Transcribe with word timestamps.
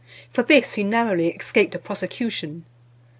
For 0.33 0.41
this 0.41 0.73
he 0.73 0.83
narrowly 0.83 1.27
escaped 1.27 1.75
a 1.75 1.77
prosecution. 1.77 2.65